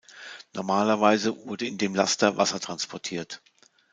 [0.55, 3.39] Normalerweise wurde in dem Laster Wasser transportiert.